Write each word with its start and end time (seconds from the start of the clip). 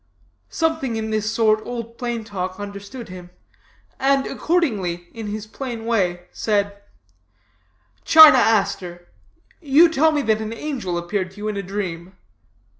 Something 0.49 0.95
in 0.95 1.11
this 1.11 1.31
sort 1.31 1.61
Old 1.63 1.99
Plain 1.99 2.23
Talk 2.23 2.59
understood 2.59 3.09
him, 3.09 3.29
and, 3.99 4.25
accordingly, 4.25 5.07
in 5.13 5.27
his 5.27 5.45
plain 5.45 5.85
way, 5.85 6.21
said: 6.31 6.81
'China 8.03 8.39
Aster, 8.39 9.09
you 9.61 9.87
tell 9.89 10.11
me 10.11 10.23
that 10.23 10.41
an 10.41 10.53
angel 10.53 10.97
appeared 10.97 11.29
to 11.29 11.37
you 11.37 11.47
in 11.49 11.55
a 11.55 11.61
dream. 11.61 12.13